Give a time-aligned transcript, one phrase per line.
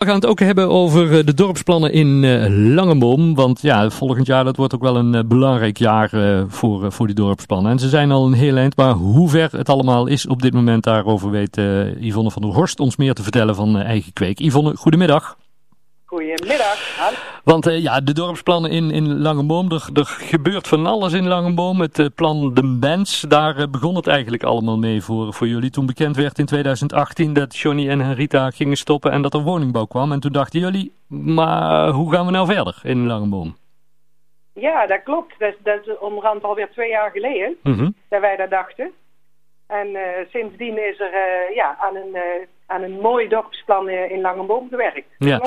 [0.00, 3.34] We gaan het ook hebben over eh, de dorpsplannen in uh, Langeboom.
[3.34, 6.10] Want ja, volgend jaar dat wordt ook wel een uh, belangrijk jaar
[6.48, 7.72] voor, voor die dorpsplannen.
[7.72, 10.52] En ze zijn al een heel eind, maar hoe ver het allemaal is op dit
[10.52, 11.56] moment, daarover weet
[12.00, 14.38] Yvonne van der Horst ons meer te vertellen van Eigen Kweek.
[14.38, 15.36] Yvonne, goedemiddag.
[16.10, 17.40] Goedemiddag.
[17.44, 21.80] Want uh, ja, de dorpsplannen in, in Langeboom, er, er gebeurt van alles in Langeboom.
[21.80, 25.70] Het uh, plan De Bands, daar uh, begon het eigenlijk allemaal mee voor, voor jullie.
[25.70, 29.84] Toen bekend werd in 2018 dat Johnny en Henrita gingen stoppen en dat er woningbouw
[29.84, 30.12] kwam.
[30.12, 33.56] En toen dachten jullie, maar hoe gaan we nou verder in Langeboom?
[34.54, 35.34] Ja, dat klopt.
[35.38, 37.94] Dat, dat is onderhand alweer twee jaar geleden -hmm.
[38.08, 38.90] dat wij dat dachten.
[39.66, 39.88] En
[40.30, 41.12] sindsdien is er
[41.54, 42.16] ja, aan, een,
[42.66, 45.08] aan een mooi dorpsplan in Langenboom gewerkt.
[45.18, 45.40] Ja.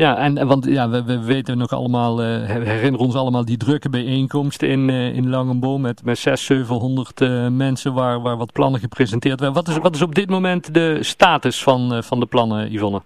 [0.00, 3.90] Ja, en, want ja, we, we weten nog allemaal, uh, herinneren ons allemaal die drukke
[3.90, 8.80] bijeenkomst in, uh, in Langenboom met, met 600, 700 uh, mensen waar, waar wat plannen
[8.80, 9.64] gepresenteerd werden.
[9.64, 13.02] Wat is, wat is op dit moment de status van, van de plannen, Yvonne?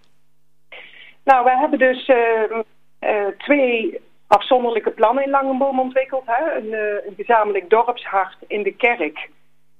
[1.24, 2.10] Nou, wij hebben dus
[3.38, 6.24] twee afzonderlijke plannen in Langenboom ontwikkeld.
[6.26, 6.56] Hè?
[6.56, 6.72] Een,
[7.06, 9.28] een, gezamenlijk dorpshart in de kerk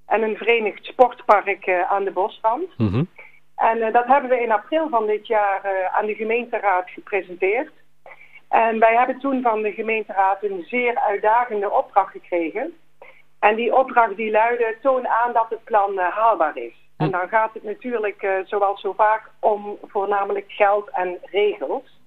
[0.06, 2.69] en een verenigd sportpark aan de bosrand.
[2.77, 3.08] Mm -hmm.
[3.56, 7.70] En uh, dat hebben we in april van dit jaar uh, aan de gemeenteraad gepresenteerd.
[8.48, 12.74] En wij hebben toen van de gemeenteraad een zeer uitdagende opdracht gekregen.
[13.38, 16.83] En die opdracht die luidde, toon aan dat het plan uh, haalbaar is.
[16.96, 22.00] En dan gaat het natuurlijk, zoals zo vaak, om voornamelijk geld en regels.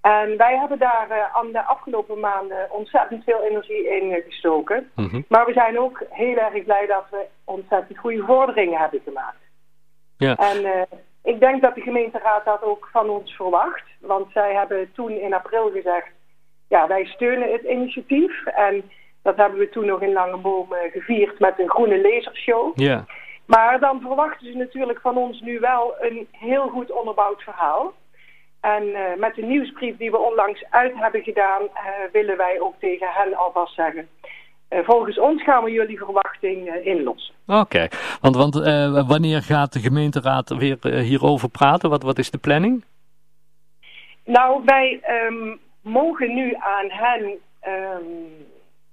[0.00, 4.90] En wij hebben daar aan de afgelopen maanden ontzettend veel energie in gestoken.
[4.94, 5.24] Mm -hmm.
[5.28, 9.45] Maar we zijn ook heel erg blij dat we ontzettend goede vorderingen hebben gemaakt.
[10.18, 10.36] Ja.
[10.36, 10.82] En uh,
[11.22, 13.84] ik denk dat de gemeenteraad dat ook van ons verwacht.
[14.00, 16.08] Want zij hebben toen in april gezegd,
[16.68, 18.46] ja, wij steunen het initiatief.
[18.46, 18.90] En
[19.22, 22.72] dat hebben we toen nog in Langeboom uh, gevierd met een groene lasershow.
[22.74, 23.04] Ja.
[23.46, 27.92] Maar dan verwachten ze natuurlijk van ons nu wel een heel goed onderbouwd verhaal.
[28.60, 31.62] En uh, met de nieuwsbrief die we onlangs uit hebben gedaan,
[32.12, 34.08] willen wij ook tegen hen alvast zeggen...
[34.70, 37.34] Uh, volgens ons gaan we jullie verwachting uh, inlossen.
[37.46, 37.90] Oké, okay.
[38.20, 41.90] want, want uh, wanneer gaat de gemeenteraad weer hierover praten?
[41.90, 42.84] Wat, wat is de planning?
[44.24, 47.22] Nou, wij um, mogen nu aan hen
[47.68, 48.46] um,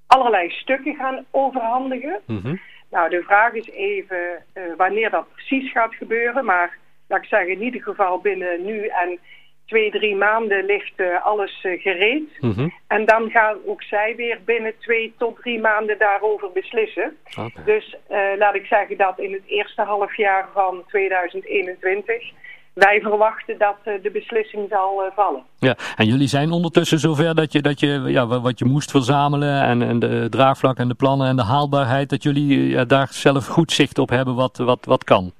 [0.08, 2.20] allerlei stukken gaan overhandigen.
[2.26, 2.60] Mm -hmm.
[2.90, 4.44] Nou, de vraag is even
[4.78, 6.46] wanneer dat precies gaat gebeuren.
[6.46, 9.20] Maar laat ik zeggen, in ieder geval binnen nu en
[9.66, 12.30] twee, drie maanden ligt uh, alles uh, gereed.
[12.40, 12.74] Mm -hmm.
[12.88, 17.18] En dan gaan ook zij weer binnen twee tot drie maanden daarover beslissen.
[17.30, 17.64] Okay.
[17.66, 22.32] Dus uh, laat ik zeggen dat in het eerste halfjaar van 2021
[22.74, 25.44] wij verwachten dat de beslissing zal vallen.
[25.60, 29.62] Ja, en jullie zijn ondertussen zover dat je, dat je ja, wat je moest verzamelen
[29.62, 33.48] en, en de draagvlak en de plannen en de haalbaarheid, dat jullie ja, daar zelf
[33.48, 35.32] goed zicht op hebben wat, wat, wat kan.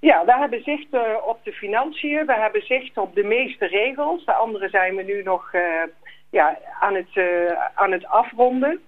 [0.00, 4.24] Ja, we hebben zicht uh, op de financiën, we hebben zicht op de meeste regels.
[4.24, 5.62] De andere zijn we nu nog uh,
[6.30, 8.80] ja, aan, het, uh, aan het afronden.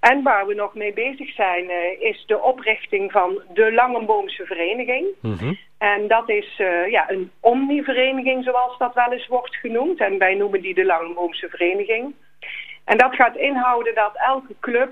[0.00, 5.06] En waar we nog mee bezig zijn is de oprichting van de Langenboomse Vereniging.
[5.20, 5.58] Mm -hmm.
[5.78, 6.56] En dat is
[6.88, 10.00] ja, een omnivereniging zoals dat wel eens wordt genoemd.
[10.00, 12.14] En wij noemen die de Langenboomse Vereniging.
[12.84, 14.90] En dat gaat inhouden dat elke club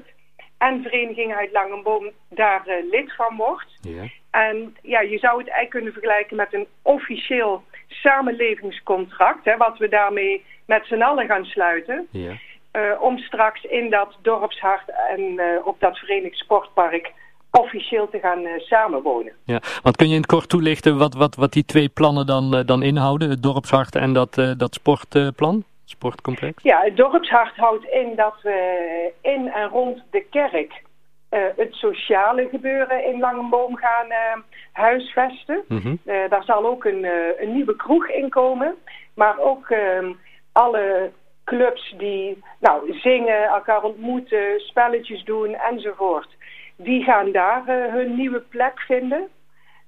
[0.61, 3.79] en vereniging uit Langenboom daar lid van wordt.
[3.81, 4.03] Ja.
[4.31, 9.89] En ja, je zou het eigenlijk kunnen vergelijken met een officieel samenlevingscontract, hè, wat we
[9.89, 12.07] daarmee met z'n allen gaan sluiten.
[12.11, 12.33] Ja.
[12.73, 17.13] Uh, om straks in dat dorpshart en uh, op dat Verenigd Sportpark
[17.51, 19.33] officieel te gaan samenwonen.
[19.45, 22.63] Ja, want kun je in het kort toelichten wat, wat, wat die twee plannen dan,
[22.67, 23.31] dan inhouden?
[23.31, 25.65] Het dorpshart en dat, dat sportplan?
[25.91, 26.63] Sportcomplex?
[26.63, 30.83] Ja, het dorpshart houdt in dat we in en rond de kerk
[31.31, 34.43] uh, het sociale gebeuren in Langenboom gaan uh,
[34.73, 35.65] huisvesten.
[35.69, 35.99] Mm -hmm.
[36.05, 37.07] uh, daar zal ook een,
[37.39, 38.75] een, nieuwe kroeg in komen.
[39.15, 40.13] Maar ook ehm,
[40.53, 41.11] alle
[41.45, 46.37] clubs die nou, zingen, elkaar ontmoeten, spelletjes doen enzovoort.
[46.77, 49.29] Die gaan daar hun nieuwe plek vinden.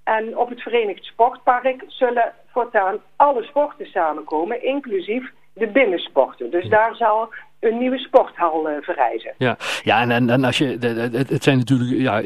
[0.04, 6.50] En op het Verenigd Sportpark zullen voortaan alle sporten samenkomen, inclusief de binnensporten.
[6.50, 7.28] Dus daar zal
[7.60, 9.34] een nieuwe sporthal uh, verrijzen.
[9.38, 12.22] Ja, ja en, en, en als je, het, het zijn natuurlijk ja,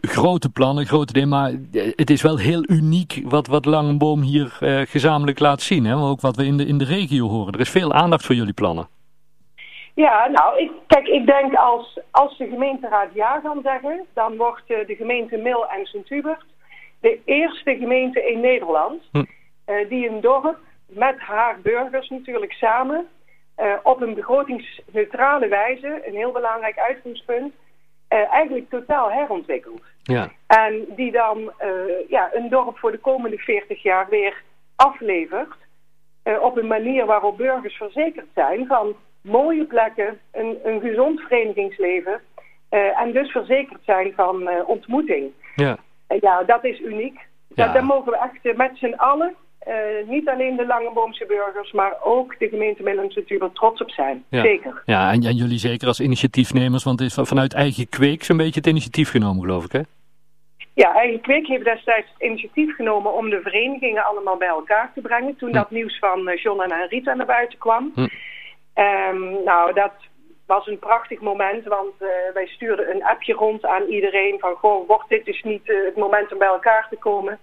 [0.00, 4.80] grote plannen, grote dingen, maar het is wel heel uniek wat, wat Langenboom hier uh,
[4.80, 5.84] gezamenlijk laat zien.
[5.84, 5.96] Hè?
[5.96, 7.52] Ook wat we in de, in de regio horen.
[7.52, 8.88] Er is veel aandacht voor jullie plannen.
[9.94, 14.70] Ja, nou, ik, kijk, ik denk als, als de gemeenteraad ja kan zeggen, dan wordt
[14.70, 16.44] uh, de gemeente Mil en Sint-Hubert
[17.00, 19.24] de eerste gemeente in Nederland hm.
[19.88, 20.58] die een dorp
[20.90, 23.08] met haar burgers natuurlijk samen
[23.60, 27.54] uh, op een begrotingsneutrale wijze, een heel belangrijk uitgangspunt,
[28.08, 29.82] uh, eigenlijk totaal herontwikkeld.
[30.02, 30.30] Ja.
[30.46, 34.42] En die dan uh, ja, een dorp voor de komende 40 jaar weer
[34.76, 35.54] aflevert
[36.40, 42.20] op een manier waarop burgers verzekerd zijn van mooie plekken, een, een gezond verenigingsleven
[42.68, 45.32] en dus verzekerd zijn van ontmoeting.
[45.54, 45.78] Ja.
[46.20, 47.20] ja, dat is uniek.
[47.54, 47.72] Ja.
[47.72, 49.34] Daar, mogen we echt met z'n allen
[50.06, 54.24] niet alleen de Langeboomse burgers, maar ook de gemeente Middellandse natuurlijk trots op zijn.
[54.30, 54.82] Zeker.
[54.86, 58.60] Ja, en, en, jullie zeker als initiatiefnemers, want het is vanuit eigen kweek zo'n beetje
[58.60, 59.80] het initiatief genomen, geloof ik, hè?
[60.74, 65.00] Ja, eigen kweek heeft destijds het initiatief genomen om de verenigingen allemaal bij elkaar te
[65.00, 65.36] brengen.
[65.36, 65.54] Toen hm.
[65.54, 67.92] dat nieuws van eh, John en Rita naar buiten kwam.
[67.94, 68.00] Hm.
[68.74, 69.92] Um, nou, dat
[70.46, 74.86] was een prachtig moment, want uh, wij stuurden een appje rond aan iedereen van, goh,
[74.86, 77.38] wordt dit dus niet uh, het moment om bij elkaar te komen?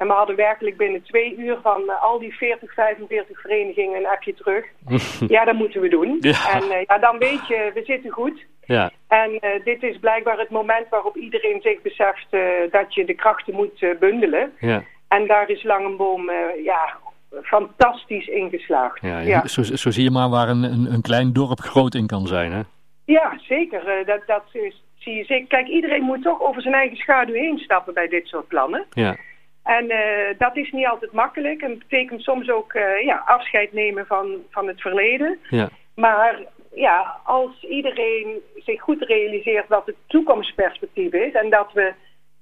[0.00, 4.06] En we hadden werkelijk binnen twee uur van uh, al die 40, 45 verenigingen een
[4.06, 4.64] appje terug.
[5.34, 6.16] ja, dat moeten we doen.
[6.20, 6.52] Ja.
[6.52, 8.46] En ja, dan weet je, we zitten goed.
[8.64, 8.90] Ja.
[9.08, 12.26] En uh, dit is blijkbaar het moment waarop iedereen zich beseft
[12.70, 14.52] dat je de krachten moet bundelen.
[14.60, 14.82] Ja.
[15.08, 16.30] En daar is Langenboom
[16.64, 16.96] ja,
[17.42, 19.00] fantastisch ingeslaagd.
[19.02, 19.46] Ja, ja.
[19.46, 22.52] Zo, zo, zie je maar waar een, een, een, klein dorp groot in kan zijn,
[22.52, 22.60] hè?
[23.04, 24.02] Ja, zeker.
[24.06, 25.46] dat, dat is, zie je zeker.
[25.46, 28.86] Kijk, iedereen moet toch over zijn eigen schaduw heen stappen bij dit soort plannen.
[28.90, 29.16] Ja.
[29.62, 29.86] En
[30.38, 31.62] dat is niet altijd makkelijk.
[31.62, 32.72] En betekent soms ook
[33.04, 35.38] ja, afscheid nemen van, van het verleden.
[35.50, 35.68] Ja.
[35.94, 36.38] Maar
[36.74, 41.92] ja, als iedereen zich goed realiseert wat het toekomstperspectief is en dat we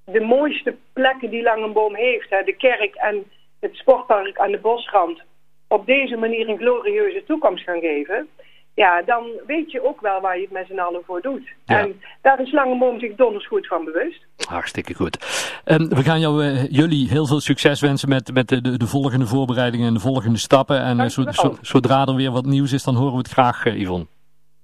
[0.05, 3.25] de mooiste plekken die Langenboom heeft, hè, de kerk en
[3.61, 5.23] het sportpark aan de bosrand,
[5.69, 8.29] op deze manier een glorieuze toekomst gaan geven,
[8.78, 11.48] ja, dan weet je ook wel waar je het met z'n allen voor doet.
[11.66, 14.26] En daar is Langenboom zich donders goed van bewust.
[14.48, 15.16] Hartstikke goed.
[15.64, 19.26] Um, we gaan jou, uh, jullie heel veel succes wensen met, met de, de, volgende
[19.26, 20.80] voorbereidingen en de volgende stappen.
[20.80, 21.06] En uh,
[21.60, 24.06] zodra er weer wat nieuws is, dan horen we het graag, uh, Yvonne.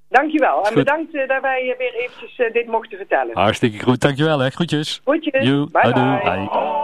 [0.08, 0.66] Dankjewel.
[0.66, 3.38] En bedankt dat wij weer eventjes dit mochten vertellen.
[3.38, 4.00] Hartstikke goed.
[4.00, 4.50] Dankjewel hè.
[4.50, 5.00] Groetjes.
[5.04, 5.44] Groetjes.
[5.44, 5.68] bye.
[5.70, 6.20] bye.
[6.22, 6.83] bye.